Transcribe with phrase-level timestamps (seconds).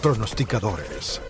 [0.00, 1.20] pronosticadores.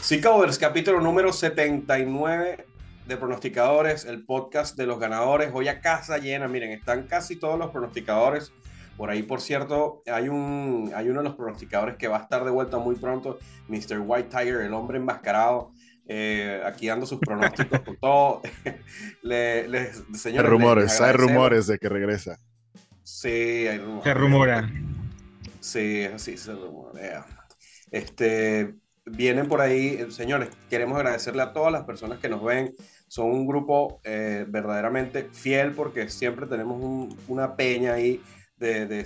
[0.00, 2.66] Seacovers, capítulo número 79
[3.06, 5.50] de Pronosticadores, el podcast de los ganadores.
[5.52, 8.52] Hoy a casa llena, miren, están casi todos los pronosticadores.
[8.96, 12.44] Por ahí, por cierto, hay, un, hay uno de los pronosticadores que va a estar
[12.44, 13.38] de vuelta muy pronto,
[13.68, 14.00] Mr.
[14.00, 15.72] White Tiger, el hombre enmascarado.
[16.06, 18.42] Eh, aquí dando sus pronósticos con todo.
[19.22, 19.66] le,
[20.24, 22.38] hay rumores, hay rumores de que regresa.
[23.02, 24.04] Sí, hay rumores.
[24.04, 24.70] Se rumora.
[25.60, 27.39] Sí, así se rumorea.
[27.90, 32.74] Este, vienen por ahí, eh, señores, queremos agradecerle a todas las personas que nos ven.
[33.08, 38.22] Son un grupo eh, verdaderamente fiel porque siempre tenemos una peña ahí
[38.56, 39.04] de, de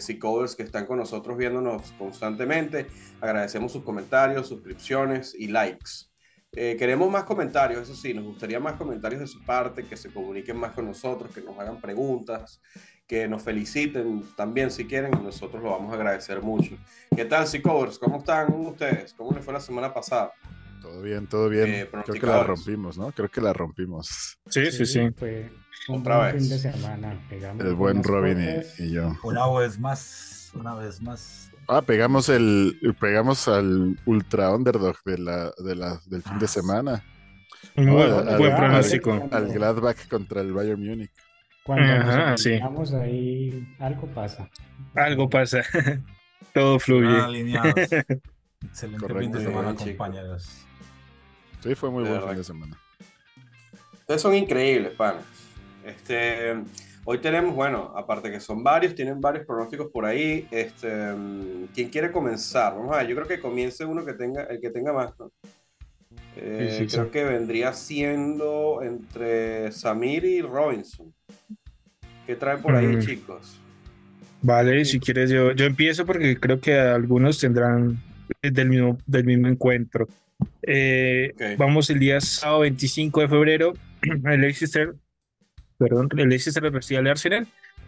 [0.57, 2.87] que están con nosotros viéndonos constantemente.
[3.21, 6.11] Agradecemos sus comentarios, suscripciones y likes.
[6.57, 10.13] Eh, queremos más comentarios, eso sí, nos gustaría más comentarios de su parte, que se
[10.13, 12.61] comuniquen más con nosotros, que nos hagan preguntas,
[13.07, 16.77] que nos feliciten también si quieren, nosotros lo vamos a agradecer mucho.
[17.15, 17.99] ¿Qué tal, Seacovers?
[17.99, 19.13] ¿Cómo están ustedes?
[19.15, 20.33] ¿Cómo les fue la semana pasada?
[20.81, 21.67] Todo bien, todo bien.
[21.67, 23.11] Eh, Creo que la rompimos, ¿no?
[23.13, 24.39] Creo que la rompimos.
[24.49, 25.11] Sí, sí, sí.
[25.17, 25.51] Fue
[25.89, 26.43] Otra vez.
[26.43, 27.21] Fin de semana.
[27.31, 29.15] El buen Robin y, yo.
[29.23, 31.51] Una vez más, una vez más.
[31.69, 36.49] Ah, pegamos el, pegamos al ultra underdog de la, de la, del fin de ah,
[36.49, 37.05] semana.
[37.77, 39.29] Muy buen pronóstico.
[39.31, 41.13] Al Gladbach contra el Bayern Múnich.
[41.65, 44.51] Cuando nos ahí, algo pasa.
[44.95, 45.63] Algo pasa.
[46.55, 47.21] Todo fluye.
[47.21, 47.75] alineados.
[48.63, 50.67] Excelente fin de semana, compañeros.
[51.61, 52.79] Sí, fue muy buen fin de semana.
[53.93, 55.25] Ustedes son increíbles, panas.
[55.85, 56.55] Este,
[57.07, 60.47] hoy tenemos, bueno, aparte que son varios, tienen varios pronósticos por ahí.
[60.51, 61.15] Este,
[61.75, 62.75] ¿Quién quiere comenzar?
[62.75, 65.33] Vamos a ver, yo creo que comience uno que tenga, el que tenga más, ¿no?
[66.37, 71.13] Eh, creo que vendría siendo entre Samir y Robinson.
[72.27, 73.61] ¿Qué traen por ahí, chicos?
[74.43, 77.99] Vale, si quieres yo, yo empiezo porque creo que algunos tendrán
[78.43, 80.09] del mismo, del mismo encuentro.
[80.63, 83.75] Eh, vamos el día sábado 25 de febrero,
[84.25, 84.95] el Leicester,
[85.79, 87.47] perdón, el Leicester recibe al Arsenal.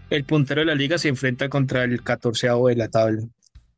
[0.08, 3.22] El puntero de la liga se enfrenta contra el 14 de la tabla.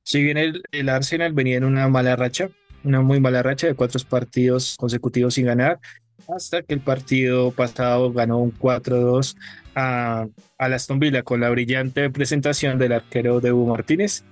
[0.02, 2.50] Si bien el, el Arsenal venía en una mala racha,
[2.84, 5.80] una muy mala racha de cuatro partidos consecutivos sin ganar,
[6.28, 9.36] hasta que el partido pasado ganó un 4-2
[9.74, 10.26] a,
[10.58, 14.24] a Aston Villa con la brillante presentación del arquero de Hugo Martínez,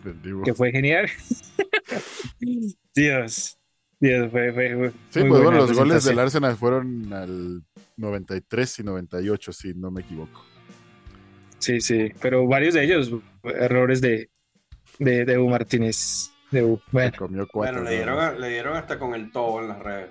[0.44, 1.08] que fue genial.
[2.94, 3.58] Dios,
[4.00, 7.62] Dios, fue, fue, Sí, pues bueno, los goles del Arsenal fueron al
[7.96, 10.44] 93 y 98, si no me equivoco.
[11.58, 13.10] Sí, sí, pero varios de ellos
[13.42, 14.30] errores de,
[14.98, 16.30] de, de Hugo Martínez.
[16.50, 16.62] De
[16.92, 17.12] Bueno,
[17.52, 20.10] bueno le, dieron, le dieron hasta con el todo en las redes.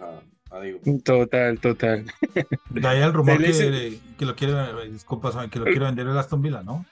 [1.03, 2.05] Total, total.
[2.69, 4.53] De ahí el rumor que, que, lo quiere,
[4.89, 6.85] disculpa, que lo quiere vender el Aston Villa, ¿no?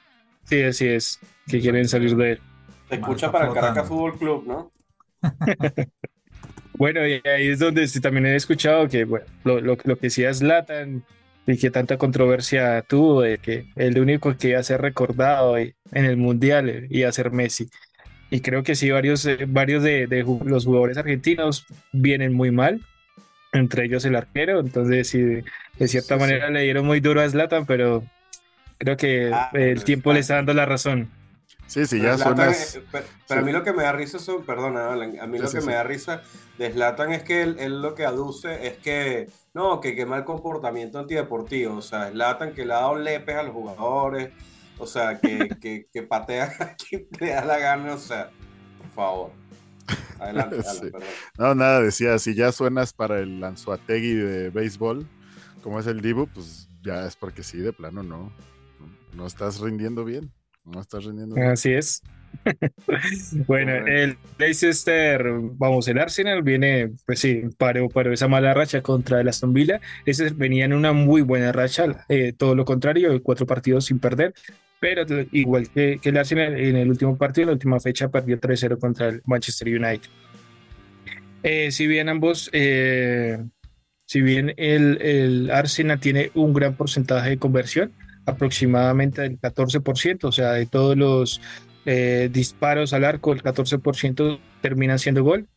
[0.44, 2.40] Sí, así es, que quieren salir de él.
[2.90, 4.72] Se escucha para el Caracas Fútbol Club, ¿no?
[6.78, 10.34] bueno, y ahí es donde también he escuchado que bueno, lo, lo, lo que decía
[10.34, 11.04] Zlatan
[11.46, 15.74] y que tanta controversia tuvo de que el único que iba a ser recordado en
[15.92, 17.70] el Mundial iba a ser Messi.
[18.34, 22.82] Y creo que sí, varios, eh, varios de, de los jugadores argentinos vienen muy mal
[23.52, 27.68] entre ellos el arquero, entonces sí, de cierta manera le dieron muy duro a Zlatan,
[27.68, 28.04] pero
[28.80, 31.12] creo que ah, el tiempo le está dando la razón.
[31.68, 35.28] Sí, sí, ya son pero, a mí lo que me da risa son, perdona, a
[35.28, 36.24] mí lo que me da risa
[36.58, 40.98] de Zlatan es que él, lo que aduce es que, no, que, que mal comportamiento
[40.98, 44.32] antideportivo, o sea, Zlatan que le ha dado lepes a los jugadores,
[44.78, 48.32] o sea, que, que, que patea a quien le da la gana, o sea,
[48.78, 49.44] por favor.
[50.20, 50.58] Adelante,
[51.38, 55.08] No, nada, decía, si ya suenas para el Lanzuategui de béisbol,
[55.62, 58.32] como es el Dibu, pues ya es porque sí, de plano no.
[59.14, 60.32] No estás rindiendo bien.
[60.66, 61.48] No estás rindiendo bien.
[61.48, 62.02] Así es.
[63.48, 65.24] bueno, el Leicester,
[65.56, 69.80] vamos, el Arsenal viene, pues sí, paró, esa mala racha contra el Aston Villa.
[70.06, 74.34] Ese venía en una muy buena racha, eh, todo lo contrario, cuatro partidos sin perder
[74.84, 78.78] pero igual que, el Arsenal en el último partido, en la última fecha perdió 3-0
[78.80, 80.10] contra el Manchester United.
[81.42, 83.42] Eh, si bien ambos, eh,
[84.06, 87.94] si bien el, el, Arsenal tiene un gran porcentaje de conversión,
[88.26, 91.40] aproximadamente del 14%, o sea, de todos los
[91.86, 95.48] eh, disparos al arco, el 14% terminan siendo gol.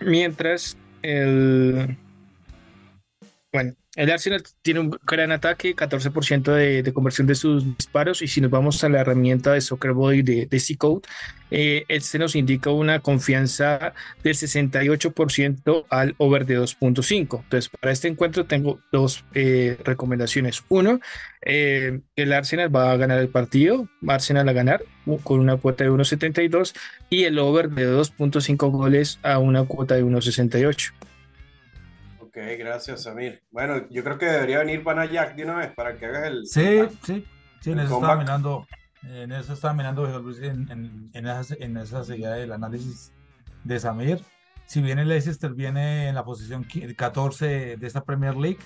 [0.00, 1.96] mientras el,
[3.94, 8.22] el Arsenal tiene un gran ataque, 14% de, de, conversión de sus disparos.
[8.22, 11.02] Y si nos vamos a la herramienta de Soccer Body de, de C-Code,
[11.50, 13.92] eh, este nos indica una confianza
[14.24, 17.40] del 68% al over de 2.5.
[17.42, 20.64] Entonces, para este encuentro tengo dos eh, recomendaciones.
[20.70, 20.98] Uno,
[21.42, 24.82] eh, el Arsenal va a ganar el partido, Arsenal a ganar
[25.22, 26.74] con una cuota de 1.72
[27.10, 30.92] y el over de 2.5 goles a una cuota de 1.68.
[32.34, 33.42] Ok, gracias, Samir.
[33.50, 36.46] Bueno, yo creo que debería venir para Jack de una vez para que hagas el.
[36.46, 37.26] Sí, sí,
[37.60, 38.66] sí, en eso estaba mirando,
[39.02, 40.06] en eso estaba mirando,
[40.40, 43.12] en, en, en, esa, en esa seguida del análisis
[43.64, 44.24] de Samir.
[44.64, 48.60] Si bien el Leicester viene en la posición 14 de esta Premier League,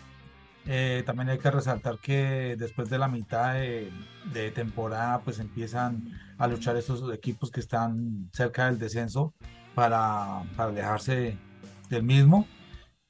[0.67, 3.91] eh, también hay que resaltar que después de la mitad de,
[4.33, 9.35] de, temporada, pues empiezan a luchar estos equipos que están cerca del descenso
[9.75, 11.37] para, para alejarse
[11.89, 12.47] del mismo.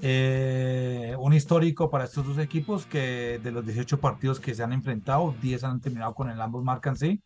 [0.03, 4.73] Eh, un histórico para estos dos equipos que de los 18 partidos que se han
[4.73, 7.23] enfrentado, 10 han terminado con el ambos marcan sí.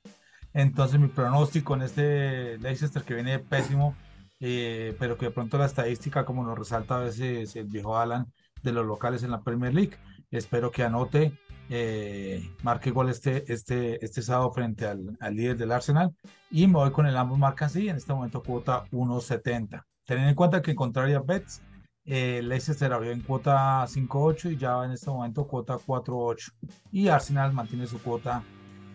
[0.53, 3.95] Entonces mi pronóstico en este Leicester que viene pésimo,
[4.41, 8.27] eh, pero que de pronto la estadística como nos resalta a veces el viejo Alan
[8.63, 9.97] de los locales en la Premier League,
[10.31, 11.33] espero que anote,
[11.69, 16.13] eh, marque gol este, este, este sábado frente al, al, líder del Arsenal
[16.51, 19.85] y me voy con el ambos marcan sí, en este momento cuota 1.70.
[20.05, 21.63] Teniendo en cuenta que en contrario a Bets,
[22.13, 26.53] eh, Leicester abrió en cuota 5.8 y ya en este momento cuota 4.8.
[26.91, 28.43] Y Arsenal mantiene su cuota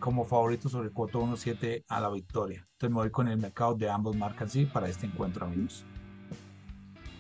[0.01, 2.67] como favorito sobre cuota 1.7 a la victoria.
[2.73, 5.85] Entonces me voy con el mercado de ambos marcas sí para este encuentro, amigos.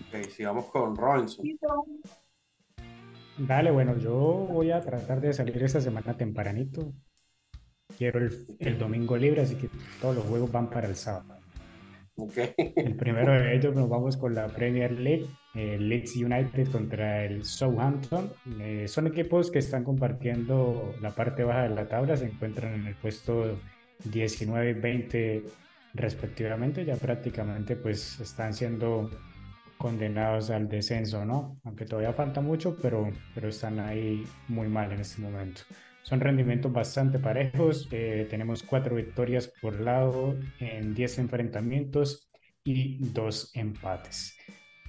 [0.09, 1.45] Ok, sigamos con Robinson.
[3.37, 6.91] Dale, bueno, yo voy a tratar de salir esta semana tempranito.
[7.97, 9.69] Quiero el, el domingo libre, así que
[10.01, 11.34] todos los juegos van para el sábado.
[12.17, 17.43] El primero de ellos nos vamos con la Premier League, el Leeds United contra el
[17.43, 18.31] Southampton.
[18.59, 22.87] Eh, son equipos que están compartiendo la parte baja de la tabla, se encuentran en
[22.87, 23.59] el puesto
[24.05, 25.43] 19 y 20
[25.93, 29.09] respectivamente, ya prácticamente pues están siendo
[29.77, 31.59] condenados al descenso, ¿no?
[31.63, 35.61] Aunque todavía falta mucho, pero, pero están ahí muy mal en este momento.
[36.05, 37.87] Son rendimientos bastante parejos.
[37.91, 42.29] Eh, tenemos cuatro victorias por lado en 10 enfrentamientos
[42.63, 44.37] y dos empates.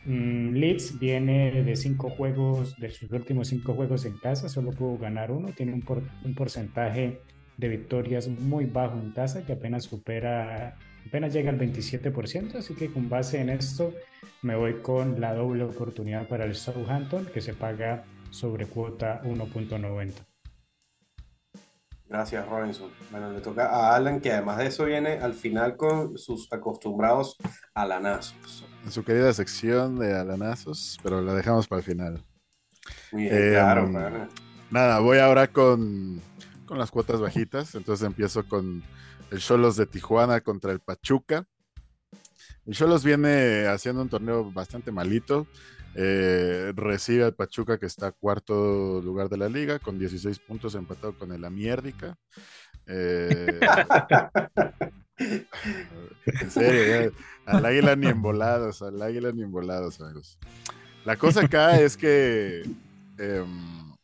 [0.04, 4.98] Mm, Leeds viene de cinco juegos, de sus últimos cinco juegos en casa, solo pudo
[4.98, 5.48] ganar uno.
[5.56, 5.84] Tiene un,
[6.22, 7.22] un porcentaje
[7.56, 10.76] de victorias muy bajo en casa que apenas supera,
[11.06, 12.56] apenas llega al 27%.
[12.56, 13.94] Así que con base en esto
[14.42, 20.35] me voy con la doble oportunidad para el Southampton que se paga sobre cuota 1.90.
[22.08, 22.90] Gracias, Robinson.
[23.10, 27.36] Bueno, le toca a Alan, que además de eso viene al final con sus acostumbrados
[27.74, 28.64] alanazos.
[28.84, 32.24] En su querida sección de alanazos, pero la dejamos para el final.
[33.10, 33.88] Bien, eh, claro,
[34.70, 36.20] Nada, voy ahora con,
[36.66, 37.74] con las cuotas bajitas.
[37.74, 38.84] Entonces empiezo con
[39.30, 41.44] el Cholos de Tijuana contra el Pachuca.
[42.66, 45.46] El Cholos viene haciendo un torneo bastante malito.
[45.98, 51.16] Eh, recibe al Pachuca que está cuarto lugar de la liga con 16 puntos empatado
[51.16, 52.16] con el Amiérdica.
[52.86, 53.60] Eh,
[55.18, 57.12] en serio,
[57.46, 60.38] al águila ni embolados, al águila ni embolados, amigos.
[61.06, 62.62] La cosa acá es que
[63.16, 63.94] em,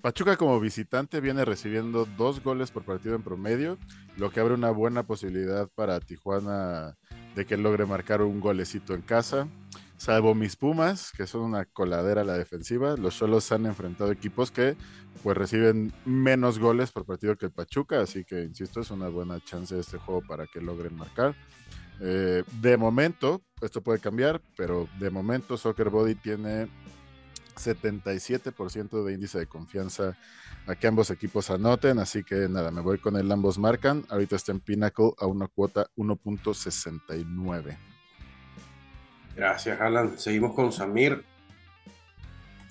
[0.00, 3.78] Pachuca como visitante viene recibiendo dos goles por partido en promedio,
[4.16, 6.94] lo que abre una buena posibilidad para Tijuana
[7.34, 9.48] de que logre marcar un golecito en casa.
[9.96, 14.50] Salvo mis Pumas, que son una coladera a la defensiva, los solos han enfrentado equipos
[14.50, 14.76] que
[15.22, 19.42] pues reciben menos goles por partido que el Pachuca, así que insisto, es una buena
[19.44, 21.34] chance de este juego para que logren marcar.
[22.00, 26.68] Eh, de momento, esto puede cambiar, pero de momento Soccer Body tiene
[27.54, 30.18] 77% de índice de confianza
[30.66, 34.04] a que ambos equipos anoten, así que nada, me voy con el ambos marcan.
[34.08, 37.93] Ahorita está en Pinnacle a una cuota 1.69.
[39.36, 40.18] Gracias, Alan.
[40.18, 41.22] Seguimos con Samir.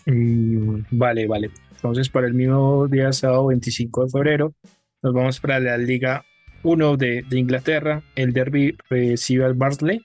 [0.05, 1.51] Mm, vale, vale.
[1.75, 4.53] Entonces, para el mismo día, sábado 25 de febrero,
[5.01, 6.25] nos vamos para la Liga
[6.63, 8.01] 1 de, Inglaterra.
[8.15, 10.01] El derby recibe al Barnsley.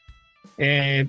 [0.56, 1.06] Eh,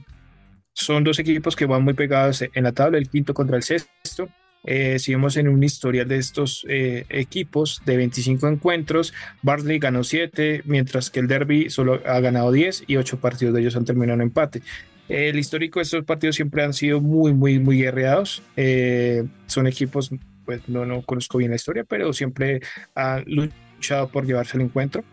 [0.74, 4.30] son dos equipos que van muy pegados en la tabla, el quinto contra el sexto.
[4.64, 10.04] Eh, si vemos en un historial de estos eh, equipos de 25 encuentros, Barnsley ganó
[10.04, 13.86] 7, mientras que el Derby solo ha ganado 10 y 8 partidos de ellos han
[13.86, 14.62] terminado en empate.
[15.10, 18.44] El histórico de estos partidos siempre han sido muy, muy, muy guerreados.
[18.56, 20.12] Eh, son equipos,
[20.46, 22.62] pues no, no conozco bien la historia, pero siempre
[22.94, 25.04] han luchado por llevarse el encuentro.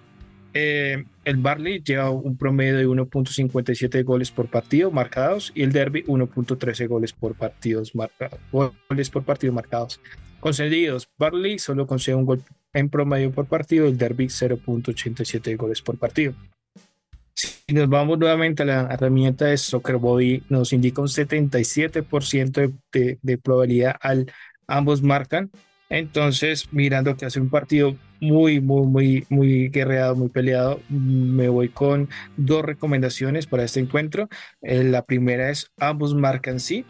[0.52, 6.04] eh, el Barley lleva un promedio de 1.57 goles por partido marcados y el Derby
[6.04, 10.00] 1.13 goles por partidos marcados, goles por partido marcados.
[10.40, 15.98] Concedidos, Barley solo concede un gol en promedio por partido, el Derby 0.87 goles por
[15.98, 16.34] partido.
[17.68, 23.18] Si nos vamos nuevamente a la herramienta de Soccer Body, nos indica un 77% de,
[23.20, 24.30] de, probabilidad al
[24.68, 25.50] ambos marcan.
[25.88, 31.68] Entonces, mirando que hace un partido muy, muy, muy, muy guerreado, muy peleado, me voy
[31.68, 34.28] con dos recomendaciones para este encuentro.
[34.62, 36.84] Eh, la primera es ambos marcan sí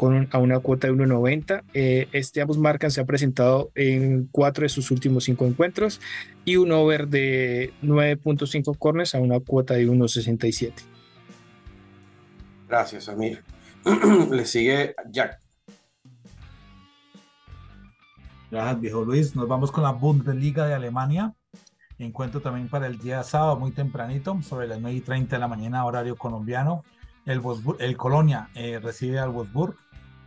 [0.00, 1.62] con a una cuota de 1.90.
[1.74, 6.00] Eh, este ambos marcan se ha presentado en cuatro de sus últimos cinco encuentros
[6.46, 10.72] y un over de 9.5 corners a una cuota de 1.67.
[12.66, 13.44] Gracias, Amir.
[14.30, 15.38] Le sigue Jack.
[18.50, 19.36] Gracias, viejo Luis.
[19.36, 21.34] Nos vamos con la Bundesliga de Alemania.
[21.98, 25.46] Encuentro también para el día sábado, muy tempranito, sobre las 9 y 30 de la
[25.48, 26.84] mañana, horario colombiano.
[27.26, 27.42] El,
[27.80, 29.76] el Colonia eh, recibe al Wolfsburg.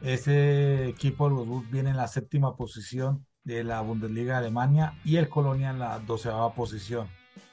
[0.03, 4.99] Ese equipo de los Bulls viene en la séptima posición de la Bundesliga de Alemania
[5.05, 7.07] y el Colonia en la doceava posición.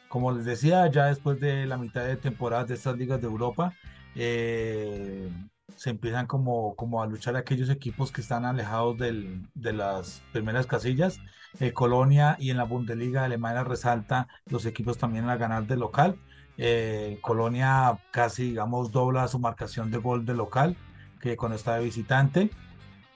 [0.09, 3.73] Como les decía, ya después de la mitad de temporada de estas ligas de Europa,
[4.17, 5.31] eh,
[5.77, 10.67] se empiezan como, como a luchar aquellos equipos que están alejados del, de las primeras
[10.67, 11.21] casillas.
[11.61, 15.77] Eh, Colonia y en la Bundesliga de Alemania resalta los equipos también a ganar de
[15.77, 16.19] local.
[16.57, 20.77] Eh, Colonia casi, digamos, dobla su marcación de gol de local
[21.21, 22.51] que cuando está de visitante.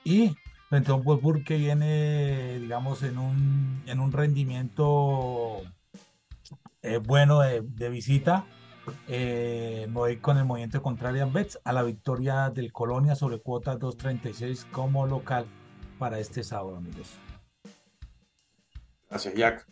[0.05, 0.37] Y
[0.69, 5.63] frente a un Wolfsburg que viene, digamos, en un, en un rendimiento
[6.83, 8.45] eh, bueno de, visita,
[9.09, 13.79] eh, voy con el movimiento contrario a Bets a la victoria del Colonia sobre cuota
[13.79, 15.47] 2.36 como local
[15.99, 17.13] para este sábado, amigos.
[19.09, 19.67] Gracias, Jack.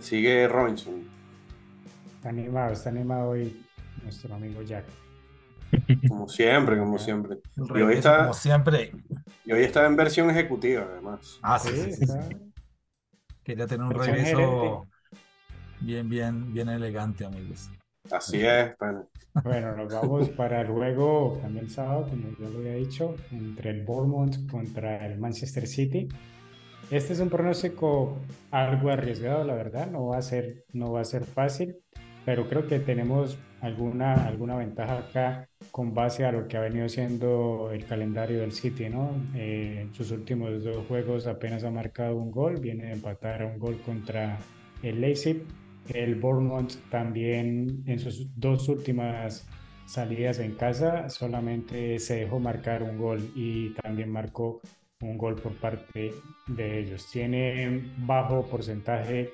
[0.00, 1.08] Sigue Robinson.
[2.16, 3.64] Está animado, está animado hoy
[4.02, 5.05] nuestro amigo Jack.
[6.08, 7.38] Como siempre, como siempre.
[7.56, 8.92] Y hoy está, como siempre.
[9.44, 11.38] Y hoy está en versión ejecutiva, además.
[11.42, 12.06] Ah, sí, sí,
[13.44, 14.86] Quería tener un regreso
[15.80, 17.70] bien, bien, bien elegante, amigos.
[18.10, 18.74] Así es,
[19.42, 23.84] Bueno, nos vamos para luego, también el sábado, como ya lo había dicho, entre el
[23.84, 26.08] Bournemouth contra el Manchester City.
[26.90, 28.16] Este es un pronóstico
[28.50, 31.76] algo arriesgado, la verdad, no va a ser, no va a ser fácil,
[32.26, 36.88] pero creo que tenemos alguna, alguna ventaja acá con base a lo que ha venido
[36.88, 39.12] siendo el calendario del City, ¿no?
[39.36, 43.60] Eh, en sus últimos dos juegos apenas ha marcado un gol, viene de empatar un
[43.60, 44.38] gol contra
[44.82, 45.44] el Leipzig.
[45.94, 49.46] El Bournemouth también en sus dos últimas
[49.86, 54.60] salidas en casa solamente se dejó marcar un gol y también marcó
[55.00, 56.10] un gol por parte
[56.48, 57.08] de ellos.
[57.12, 59.30] Tiene bajo porcentaje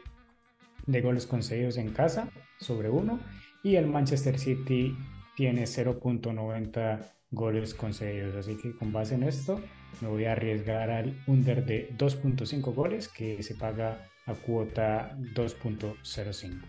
[0.87, 3.21] de goles concedidos en casa sobre uno
[3.63, 4.97] y el Manchester City
[5.37, 8.37] tiene 0.90 goles concedidos.
[8.37, 9.61] Así que con base en esto
[10.01, 16.61] me voy a arriesgar al under de 2.5 goles que se paga a cuota 2.05.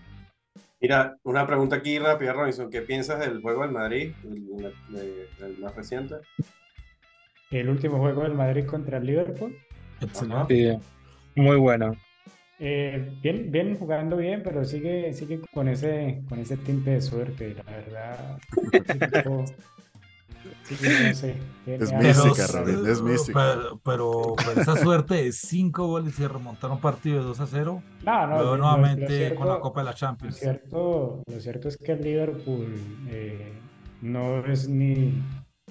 [0.82, 2.70] Mira, una pregunta aquí rápida, Robinson.
[2.70, 6.16] ¿Qué piensas del juego del Madrid, el, más reciente?
[7.52, 9.58] El último juego del Madrid contra el Liverpool.
[10.02, 10.80] Excelente.
[11.36, 11.96] muy bueno.
[12.66, 17.56] Eh, bien, bien jugando bien, pero sigue, sigue con ese, con ese tinte de suerte,
[17.56, 18.40] la verdad.
[21.66, 23.58] es mística, Robin, es mística.
[23.84, 27.84] Pero, pero, esa suerte de cinco goles y remontar un partido de 2 a 0.
[28.06, 30.36] No, no, nuevamente con la Copa de la Champions.
[30.36, 32.78] Lo cierto, lo cierto es que el Liverpool
[33.10, 33.52] eh,
[34.02, 35.22] no es ni,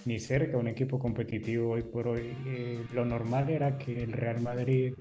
[0.04, 2.37] ni cerca un equipo competitivo hoy por hoy.
[2.44, 4.92] Eh, lo normal era que el Real Madrid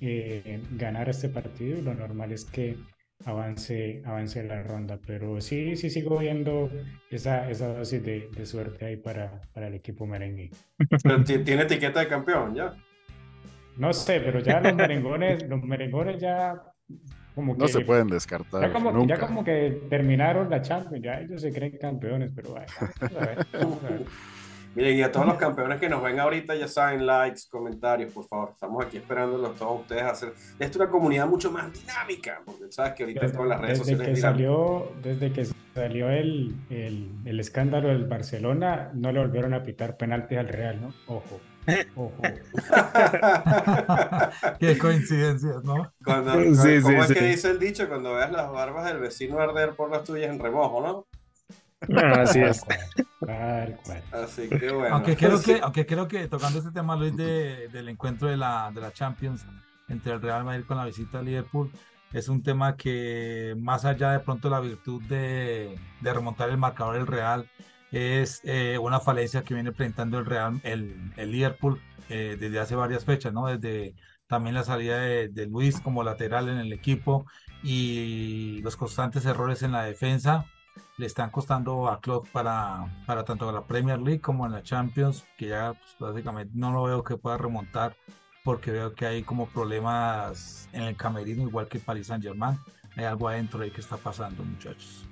[0.00, 2.76] eh, ganar este partido y lo normal es que
[3.24, 4.98] avance, avance la ronda.
[5.06, 6.70] Pero sí, sí sigo viendo
[7.10, 10.50] esa, esa dosis de, suerte ahí para, para el equipo merengue.
[11.44, 12.74] tiene etiqueta de campeón ya.
[13.76, 16.60] No sé, pero ya los merengones, los merengones ya
[17.38, 18.62] como que, no se pueden descartar.
[18.62, 22.66] Ya como, ya como que terminaron la Champions, ya ellos se creen campeones, pero vaya,
[23.00, 24.02] a ver, vamos a ver.
[24.74, 28.28] Miren, y a todos los campeones que nos ven ahorita, ya saben, likes, comentarios, por
[28.28, 28.50] favor.
[28.52, 32.70] Estamos aquí esperándolos todos ustedes a hacer esto es una comunidad mucho más dinámica, porque
[32.70, 34.14] sabes que ahorita con las redes desde sociales.
[34.14, 39.62] Que salió, desde que salió el, el, el, escándalo del Barcelona, no le volvieron a
[39.62, 40.94] pitar penaltis al Real, ¿no?
[41.06, 41.40] Ojo.
[41.96, 42.22] Ojo.
[44.58, 45.92] Qué coincidencias, ¿no?
[46.04, 47.88] Cuando, sí, ¿Cómo es que dice el dicho?
[47.88, 51.06] Cuando veas las barbas del vecino arder por las tuyas en remojo, ¿no?
[51.80, 52.64] Así es.
[54.12, 54.96] Así que bueno.
[54.96, 58.70] Aunque creo que, aunque creo que tocando este tema, Luis, de, del encuentro de la,
[58.74, 59.44] de la Champions
[59.88, 61.70] entre el Real Madrid con la visita a Liverpool,
[62.12, 66.94] es un tema que más allá de pronto la virtud de, de remontar el marcador
[66.94, 67.48] del Real,
[67.90, 72.74] es eh, una falencia que viene presentando el Real, el, el Liverpool eh, desde hace
[72.74, 73.46] varias fechas, ¿no?
[73.46, 73.94] Desde
[74.26, 77.26] también la salida de, de, Luis como lateral en el equipo
[77.62, 80.44] y los constantes errores en la defensa
[80.96, 85.24] le están costando a Klopp para, para tanto la Premier League como en la Champions,
[85.36, 87.96] que ya pues, básicamente no lo veo que pueda remontar
[88.44, 92.58] porque veo que hay como problemas en el camerino, igual que Paris Saint Germain.
[92.96, 95.04] Hay algo adentro ahí que está pasando, muchachos.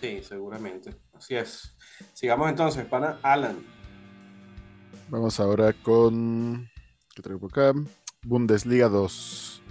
[0.00, 0.94] Sí, seguramente.
[1.14, 1.76] Así es.
[2.12, 3.56] Sigamos entonces, pana Alan.
[5.08, 6.68] Vamos ahora con.
[7.14, 7.78] ¿Qué traigo por acá?
[8.22, 9.62] Bundesliga 2.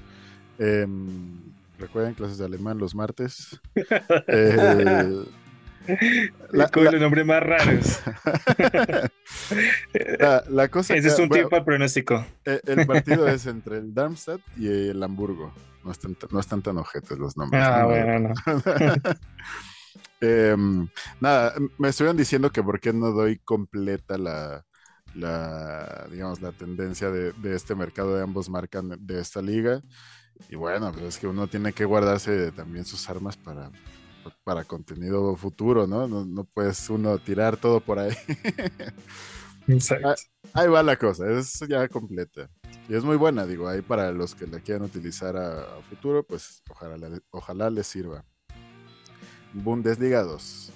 [0.60, 3.60] Em, recuerden clases de alemán los martes.
[4.28, 5.26] eh,
[6.72, 8.02] con los nombres más raros.
[10.50, 12.26] la, cosa Ese es un tipo de pronóstico.
[12.46, 15.54] E, el, partido es entre el Darmstadt y el Hamburgo.
[15.84, 17.64] No están, no están tan ojetes los nombres.
[17.64, 18.34] Ah, bueno, no.
[20.22, 20.88] Em,
[21.20, 24.66] nada, me estuvieron diciendo que por qué no doy completa la,
[25.14, 29.82] la digamos, la tendencia de, de, este mercado de ambos marcan de esta liga.
[30.50, 33.72] Y bueno, pues es que uno tiene que guardarse también sus armas para,
[34.44, 36.08] para contenido futuro, ¿no?
[36.08, 36.44] ¿no?
[36.46, 38.14] puedes uno tirar todo por ahí.
[39.68, 40.10] Exacto.
[40.10, 40.16] Ah,
[40.54, 42.50] ahí va la cosa, es ya completa.
[42.88, 46.62] Y es muy buena, digo, ahí para los que la quieran utilizar a, futuro, pues
[46.70, 48.24] ojalá, ojalá les sirva.
[49.54, 50.72] Bundesliga 2.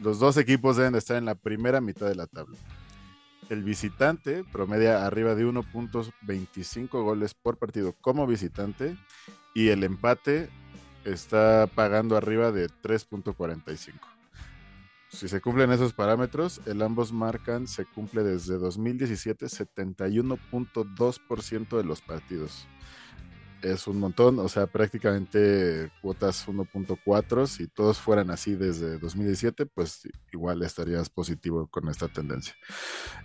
[0.00, 2.56] Los dos equipos deben de estar en la primera mitad de la tabla.
[3.50, 8.96] El visitante promedia arriba de 1.25 goles por partido como visitante
[9.54, 10.48] y el empate
[11.04, 13.92] está pagando arriba de 3.45.
[15.08, 22.00] Si se cumplen esos parámetros, el ambos marcan se cumple desde 2017 71.2% de los
[22.00, 22.68] partidos
[23.62, 30.08] es un montón, o sea, prácticamente cuotas 1.4, si todos fueran así desde 2017, pues
[30.32, 32.54] igual estarías positivo con esta tendencia.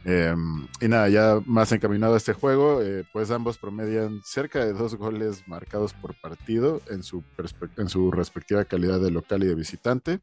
[0.03, 4.73] Em, y nada, ya más encaminado a este juego, eh, pues ambos promedian cerca de
[4.73, 7.23] dos goles marcados por partido en su,
[7.77, 10.19] en su respectiva calidad de local y de visitante.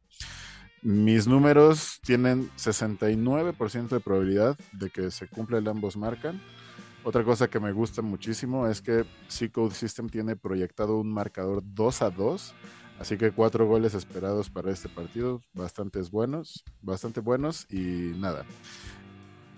[0.81, 6.41] Mis números tienen 69% de probabilidad de que se cumpla el ambos marcan
[7.03, 12.01] otra cosa que me gusta muchísimo es que C-Code System tiene proyectado un marcador 2
[12.01, 12.55] a 2,
[12.99, 18.45] así que cuatro goles esperados para este partido, bastantes buenos, bastante buenos y nada.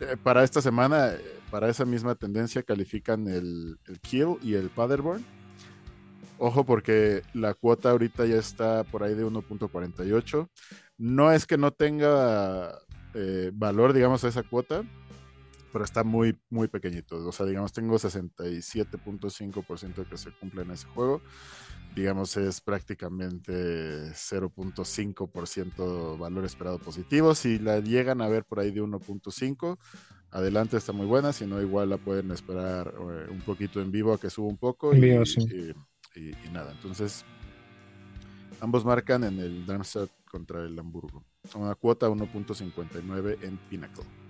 [0.01, 1.13] Eh, para esta semana,
[1.51, 5.23] para esa misma tendencia califican el, Kill y el Paderborn.
[6.37, 10.49] Ojo porque la cuota ahorita ya está por ahí de 1.48.
[10.97, 12.77] No es que no tenga
[13.13, 14.83] eh, valor, digamos, esa cuota,
[15.75, 17.17] pero está muy, muy pequeñito.
[17.27, 21.21] O sea, digamos, tengo 67.5% de que se cumple en ese juego.
[21.93, 27.35] Digamos, es prácticamente 0.5% valor esperado positivo.
[27.35, 29.77] Si la llegan a ver por ahí de 1.5,
[30.31, 31.33] adelante está muy buena.
[31.33, 34.57] Si no, igual la pueden esperar eh, un poquito en vivo a que suba un
[34.57, 34.95] poco.
[34.95, 35.11] Y,
[36.15, 37.25] y, nada, entonces
[38.61, 41.25] ambos marcan en el Darmstadt contra el Hamburgo.
[41.53, 44.24] Una cuota 1.59 en Pinnacle.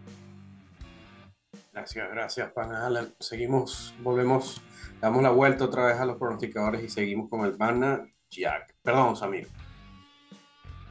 [1.76, 3.14] Gracias, gracias, pana Alan.
[3.20, 4.62] Seguimos, volvemos,
[5.02, 8.74] damos la vuelta otra vez a los pronosticadores y seguimos con el pana Jack.
[8.82, 9.50] Perdón, Samir.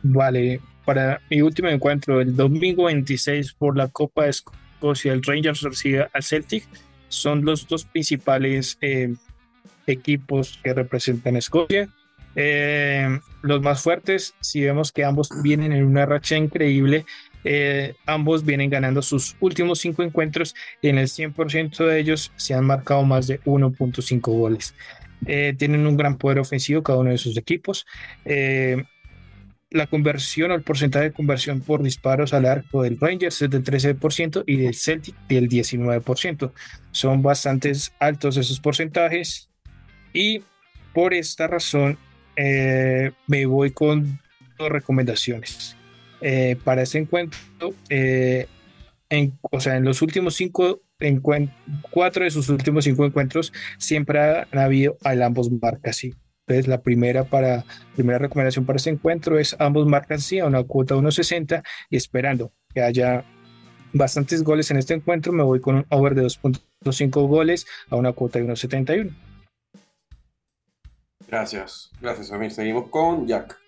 [0.03, 5.63] Vale, para mi último encuentro, el domingo 26 por la Copa de Escocia, el Rangers
[5.63, 6.69] recibe al Celtic.
[7.09, 9.15] Son los dos principales eh,
[9.87, 11.89] equipos que representan Escocia.
[12.37, 13.09] Eh,
[13.41, 17.07] los más fuertes, si vemos que ambos vienen en una racha increíble,
[17.45, 22.55] eh, ambos vienen ganando sus últimos cinco encuentros y en el 100% de ellos se
[22.55, 24.75] han marcado más de 1.5 goles.
[25.27, 27.87] Eh, tienen un gran poder ofensivo cada uno de sus equipos.
[28.25, 28.83] Eh,
[29.71, 33.65] la conversión o el porcentaje de conversión por disparos al arco del Rangers es del
[33.65, 36.53] 13% y del Celtic del 19%.
[36.93, 39.51] Son bastante altos esos porcentajes
[40.13, 40.43] y
[40.93, 41.99] por esta razón
[42.37, 44.21] me voy con
[44.59, 45.77] dos recomendaciones.
[46.21, 48.47] Eh, para ese encuentro, eh,
[49.09, 50.81] en, o sea, en los últimos cinco
[51.91, 56.15] cuatro de sus últimos cinco encuentros siempre ha, habido al ambos marcas sí.
[56.47, 60.63] Entonces, la primera, para, primera recomendación para ese encuentro es ambos marcas sí a una
[60.63, 63.25] cuota 1.60 y esperando que haya
[63.95, 68.13] bastantes goles en este encuentro, me voy con un over de 2.5 goles a una
[68.13, 69.15] cuota de 1.71.
[71.27, 72.51] Gracias, gracias Amir.
[72.51, 73.64] Seguimos con Jack.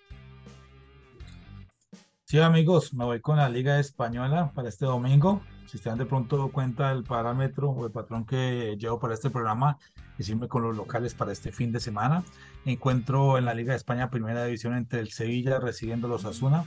[2.29, 5.39] Sí, amigos, me voy con la Liga Española para este domingo.
[5.65, 9.77] Si dan de pronto cuenta del parámetro o el patrón que llevo para este programa,
[10.17, 12.25] decirme con los locales para este fin de semana.
[12.65, 16.65] Encuentro en la Liga de España Primera División entre el Sevilla recibiendo los Asuna.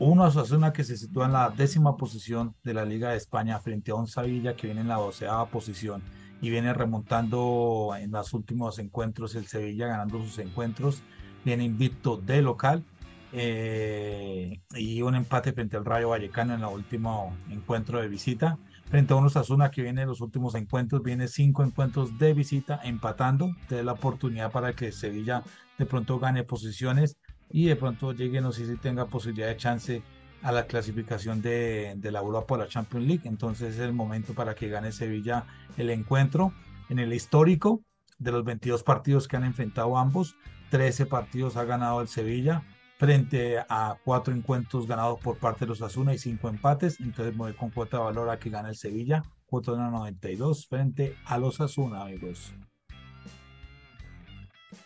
[0.00, 3.92] Uno Asuna que se sitúa en la décima posición de la Liga de España frente
[3.92, 6.02] a un Sevilla que viene en la doceava posición
[6.40, 11.04] y viene remontando en los últimos encuentros el Sevilla ganando sus encuentros.
[11.44, 12.84] Viene invicto de local
[13.32, 18.58] eh, y un empate frente al Rayo Vallecano en el último encuentro de visita.
[18.90, 22.80] Frente a unos Asuna que viene en los últimos encuentros, viene cinco encuentros de visita
[22.84, 23.50] empatando.
[23.68, 25.42] Tiene la oportunidad para que Sevilla
[25.78, 27.16] de pronto gane posiciones
[27.50, 30.02] y de pronto llegue, no sé si tenga posibilidad de chance
[30.42, 33.22] a la clasificación de, de la Europa la Champions League.
[33.24, 35.46] Entonces es el momento para que gane Sevilla
[35.78, 36.52] el encuentro.
[36.90, 37.82] En el histórico
[38.18, 40.36] de los 22 partidos que han enfrentado ambos,
[40.70, 42.62] 13 partidos ha ganado el Sevilla,
[43.02, 47.00] frente a cuatro encuentros ganados por parte de los Asuna y cinco empates.
[47.00, 50.68] Entonces me voy con cuota de valor a que gane el Sevilla, cuota de 92
[50.68, 52.54] frente a los Asuna, amigos.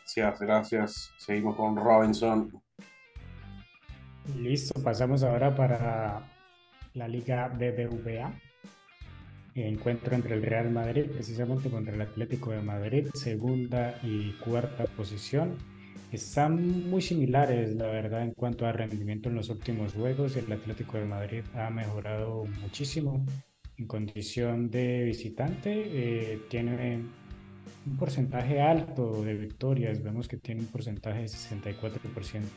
[0.07, 1.13] Sí, gracias.
[1.19, 2.59] Seguimos con Robinson.
[4.35, 6.23] Listo, pasamos ahora para
[6.95, 8.33] la Liga BBVA.
[9.57, 15.76] Encuentro entre el Real Madrid, precisamente contra el Atlético de Madrid, segunda y cuarta posición
[16.17, 20.37] están muy similares, la verdad, en cuanto a rendimiento en los últimos juegos.
[20.37, 23.25] El Atlético de Madrid ha mejorado muchísimo
[23.77, 25.71] en condición de visitante.
[25.75, 27.03] Eh, tiene
[27.87, 30.03] un porcentaje alto de victorias.
[30.03, 32.49] Vemos que tiene un porcentaje de 64%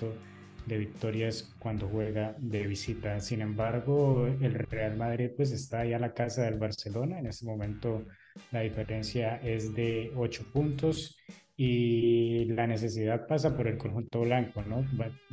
[0.65, 3.19] de victorias cuando juega de visita.
[3.19, 7.19] Sin embargo, el Real Madrid pues está ahí a la casa del Barcelona.
[7.19, 8.05] En este momento
[8.51, 11.17] la diferencia es de 8 puntos
[11.61, 14.85] y la necesidad pasa por el conjunto blanco, ¿no?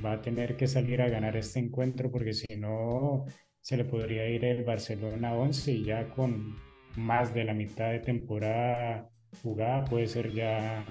[0.04, 3.26] Va, a tener que salir a ganar este encuentro porque si no
[3.60, 6.56] se le podría ir el Barcelona 11 y ya con
[6.96, 9.08] más de la mitad de temporada
[9.40, 10.84] jugada puede ser ya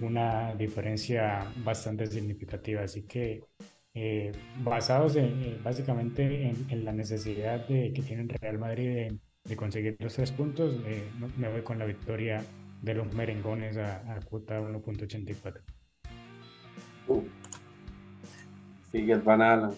[0.00, 2.82] una diferencia bastante significativa.
[2.82, 3.42] Así que
[3.92, 9.12] eh, basados en, básicamente en, la necesidad de, que tiene el Real Madrid
[9.44, 11.02] de, conseguir los tres puntos, eh,
[11.36, 12.42] me voy con la victoria
[12.82, 15.60] de los merengones a, a cuota 1.84.
[17.08, 17.22] Uh.
[18.90, 19.76] Sigue el Van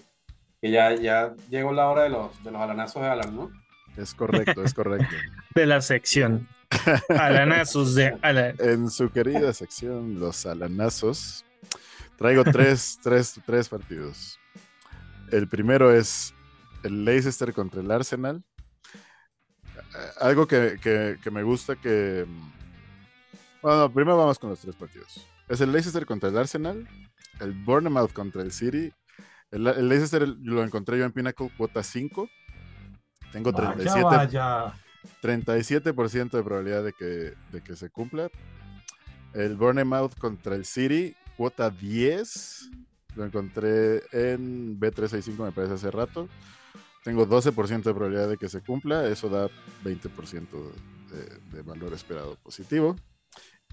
[0.60, 3.50] Que ya, ya llegó la hora de los, de los alanazos de Alan, ¿no?
[3.96, 5.14] Es correcto, es correcto.
[5.54, 6.48] de la sección.
[7.08, 8.54] Alanazos de Alan.
[8.58, 11.44] En su querida sección, los alanazos,
[12.16, 14.38] traigo tres, tres, tres partidos.
[15.32, 16.34] El primero es
[16.82, 18.42] el Leicester contra el Arsenal.
[20.20, 22.26] Algo que, que, que me gusta que
[23.62, 25.26] bueno, primero vamos con los tres partidos.
[25.48, 26.88] Es el Leicester contra el Arsenal,
[27.40, 28.92] el Bournemouth contra el City.
[29.50, 32.28] El, Leicester lo encontré yo en Pinnacle, cuota 5.
[33.32, 34.00] Tengo 37,
[35.22, 38.30] 37% de probabilidad de que, de que se cumpla.
[39.34, 42.70] El Bournemouth contra el City, cuota 10.
[43.16, 46.28] Lo encontré en B365, me parece hace rato.
[47.02, 49.06] Tengo 12% de probabilidad de que se cumpla.
[49.06, 49.48] Eso da
[49.84, 50.46] 20%
[51.10, 52.96] de, de valor esperado positivo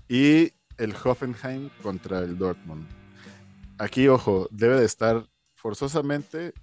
[0.07, 2.87] y el Hoffenheim contra el Dortmund.
[3.77, 6.53] Aquí, ojo, debe de estar forzosamente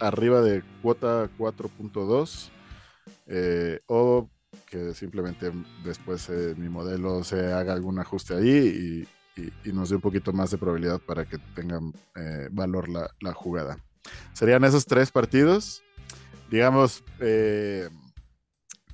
[0.00, 2.50] arriba de cuota 4.2
[3.26, 4.28] eh, o
[4.66, 5.52] que simplemente
[5.84, 9.08] después eh, mi modelo se haga algún ajuste ahí y,
[9.70, 13.76] nos dé un poquito más de probabilidad para que tengan eh, valor la, la, jugada.
[14.32, 15.82] Serían esos tres partidos.
[16.50, 17.04] Digamos,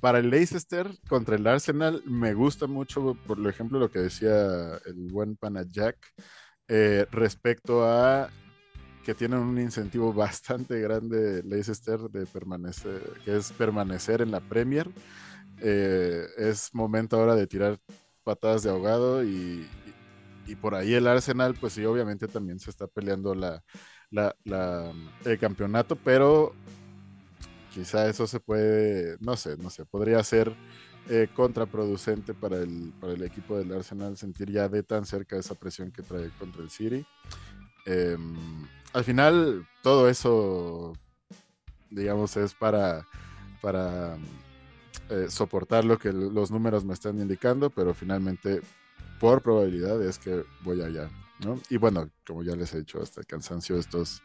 [0.03, 5.07] para el Leicester contra el Arsenal me gusta mucho, por ejemplo, lo que decía el
[5.09, 5.95] buen pana Jack
[6.67, 8.29] eh, respecto a
[9.05, 14.91] que tienen un incentivo bastante grande Leicester de permanecer, que es permanecer en la Premier.
[15.61, 17.77] Eh, es momento ahora de tirar
[18.25, 19.65] patadas de ahogado y,
[20.61, 23.63] por ahí el Arsenal, pues sí, obviamente también se está peleando la,
[25.23, 26.53] el campeonato, pero
[27.73, 30.53] quizá eso se puede, no sé, no sé, podría ser
[31.09, 35.55] eh, contraproducente para el, para el equipo del Arsenal sentir ya de tan cerca esa
[35.55, 37.05] presión que trae contra el City.
[37.85, 40.93] Em, al final, todo eso,
[41.89, 43.05] digamos, es para,
[43.61, 44.17] para
[45.09, 48.61] eh, soportar lo que los números me están indicando, pero finalmente,
[49.19, 51.09] por probabilidad, es que voy allá.
[51.69, 54.21] Y bueno, como ya les he dicho hasta el cansancio, estos,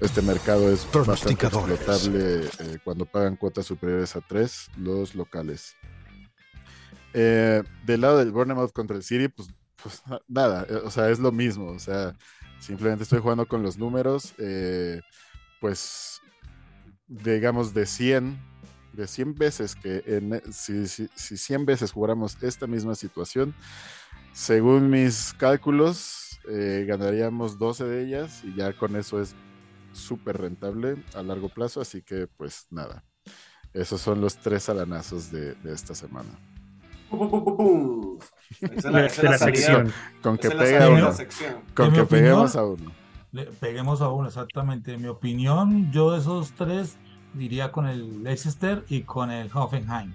[0.00, 5.76] este mercado es bastante explotable eh, cuando pagan cuotas superiores a tres los locales.
[7.12, 9.48] Eh, del lado del Bournemouth contra el City, pues,
[9.82, 12.16] pues nada, eh, o sea, es lo mismo, o sea,
[12.60, 14.34] simplemente estoy jugando con los números,
[15.60, 16.20] pues
[17.08, 18.56] digamos de 100
[18.92, 23.54] de 100 veces que en, si, si, si 100 veces jugáramos esta misma situación,
[24.32, 29.34] según mis cálculos, eh, ganaríamos 12 de ellas y ya con eso es
[29.92, 33.04] súper rentable a largo plazo, así que pues nada,
[33.72, 36.30] esos son los tres alanazos de, de esta semana.
[38.84, 39.92] la, sección.
[40.22, 41.10] Con que, pega uno.
[41.74, 42.92] Con que peguemos a uno.
[43.60, 44.94] peguemos a uno, exactamente.
[44.94, 46.96] En mi opinión, yo de esos tres
[47.34, 50.14] diría con el Leicester y con el Hoffenheim.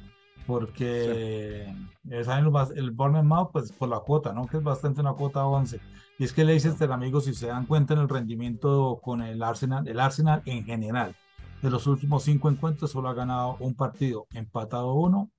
[0.51, 2.23] Porque sí.
[2.23, 4.47] saben el Bournemouth, pues por la cuota, ¿no?
[4.47, 5.79] Que es bastante una cuota 11.
[6.19, 9.87] Y es que Leicester, amigos, si se dan cuenta en el rendimiento con el Arsenal,
[9.87, 11.15] el Arsenal en general,
[11.61, 15.29] de los últimos cinco encuentros solo ha ganado un partido, empatado uno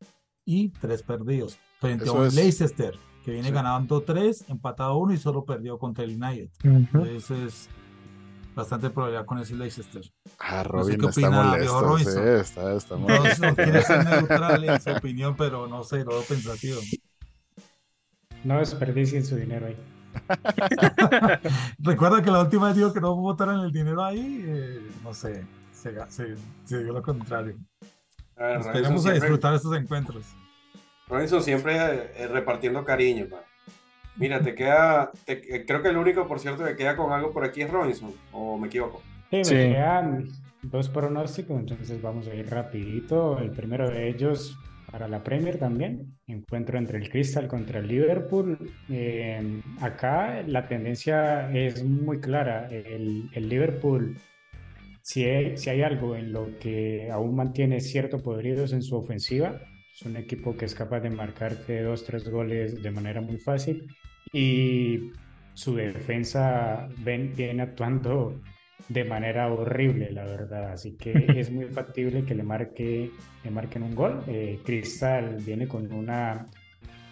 [0.44, 1.58] y tres perdidos.
[1.78, 6.20] Frente a un Leicester que viene ganando tres, empatado uno y solo perdió contra el
[6.22, 6.50] United.
[6.62, 7.68] Entonces es
[8.54, 10.02] bastante probabilidad con ese Leicester.
[10.38, 11.98] Ah, Robin no sé está molesto.
[11.98, 13.42] Sí, está, está molesto.
[13.42, 16.80] No, no quiere ser neutral en su opinión, pero no sé, lo veo pensativo.
[18.44, 19.76] No desperdicien su dinero ahí.
[21.78, 25.46] Recuerda que la última vez dijo que no votaran el dinero ahí, eh, no sé,
[25.72, 27.56] se, se, se dio lo contrario.
[28.36, 30.24] Esperemos a disfrutar estos encuentros.
[31.08, 33.26] Robinson siempre eh, repartiendo cariño.
[34.16, 37.44] Mira, te queda, eh, creo que el único, por cierto, que queda con algo por
[37.44, 39.02] aquí es Robinson, o me equivoco.
[39.30, 40.28] Sí, me quedan
[40.62, 43.38] dos pronósticos, entonces vamos a ir rapidito.
[43.38, 44.58] El primero de ellos
[44.90, 48.58] para la Premier también, encuentro entre el Crystal contra el Liverpool.
[48.90, 52.68] Eh, acá la tendencia es muy clara.
[52.70, 54.16] El, el Liverpool
[55.00, 59.60] si hay, si hay algo en lo que aún mantiene cierto poderíos en su ofensiva,
[59.94, 63.88] es un equipo que es capaz de marcarte dos, tres goles de manera muy fácil
[64.32, 65.12] y
[65.54, 68.40] su defensa ven, viene actuando
[68.88, 70.72] de manera horrible, la verdad.
[70.72, 73.10] Así que es muy factible que le, marque,
[73.44, 74.22] le marquen un gol.
[74.26, 76.48] Eh, Cristal viene con una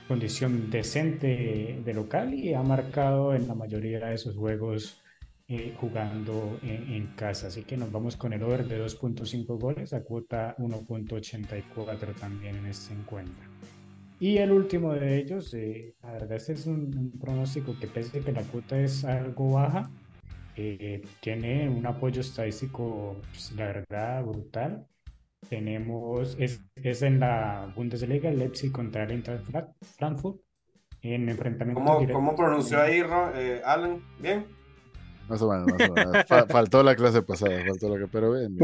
[0.09, 5.01] condición decente de local y ha marcado en la mayoría de sus juegos
[5.47, 7.47] eh, jugando en, casa.
[7.49, 12.67] Así que nos vamos con el over de 2.5 goles a cuota 1.84 también en
[12.67, 13.49] este encuentro.
[14.21, 18.33] Y el último de ellos, eh, la verdad este es un, pronóstico que pese que
[18.33, 19.91] la cuota es algo baja,
[20.57, 24.87] eh, tiene un apoyo estadístico, pues, la verdad, brutal.
[25.49, 29.47] Tenemos, es, es en la Bundesliga, Leipzig contra el Eintracht
[29.97, 30.39] Frankfurt,
[31.01, 33.03] en enfrentamiento ¿Cómo, ¿Cómo pronunció ahí,
[33.65, 34.03] Alan?
[34.19, 34.45] ¿Bien?
[35.31, 36.27] Más o menos, más o menos.
[36.47, 38.59] faltó la clase pasada, faltó lo que, pero bien.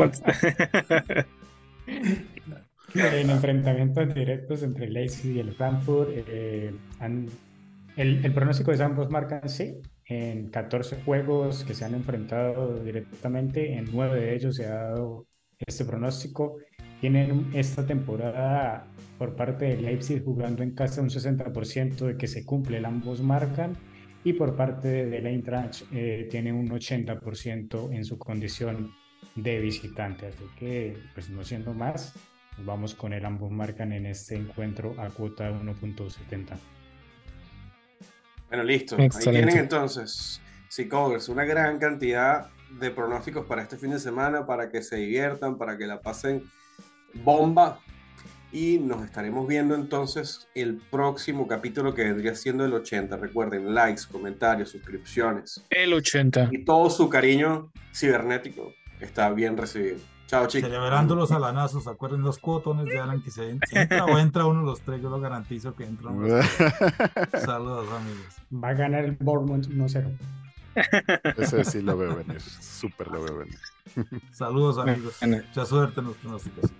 [2.98, 6.72] en enfrentamientos directos entre el Leipzig y el Frankfurt, eh,
[7.96, 9.80] el, el, pronóstico de ambos marcan sí.
[10.08, 15.26] En 14 juegos que se han enfrentado directamente, en 9 de ellos se ha dado
[15.58, 16.58] este pronóstico.
[17.00, 18.86] Tienen esta temporada
[19.18, 23.20] por parte de Leipzig jugando en casa un 60% de que se cumple, el ambos
[23.20, 23.76] marcan
[24.24, 28.92] y por parte de la Eintracht eh, tiene un 80% en su condición
[29.36, 30.26] de visitante.
[30.26, 32.14] Así que, pues no siendo más,
[32.64, 36.56] vamos con el ambos marcan en este encuentro a cuota 1.70.
[38.48, 38.96] Bueno, listo.
[38.98, 44.70] Ahí tienen entonces, Seacovers, una gran cantidad de pronósticos para este fin de semana, para
[44.70, 46.44] que se diviertan, para que la pasen
[47.14, 47.80] bomba
[48.52, 53.16] y nos estaremos viendo entonces el próximo capítulo que vendría siendo el 80.
[53.16, 55.64] Recuerden, likes, comentarios, suscripciones.
[55.70, 56.50] El 80.
[56.52, 59.98] Y todo su cariño cibernético está bien recibido.
[60.26, 60.68] Chao, chicos.
[60.68, 64.66] Celebrando los alanazos, acuerden los cuotones de Alan que se entra o entra uno de
[64.66, 66.26] los tres, yo lo garantizo que entra uno
[67.44, 68.26] Saludos, amigos.
[68.52, 70.18] Va a ganar el Bournemouth 1-0.
[71.38, 73.58] Ese sí lo veo venir, súper lo veo venir.
[74.32, 75.16] Saludos, amigos.
[75.22, 76.70] Mucha suerte en los pronósticos.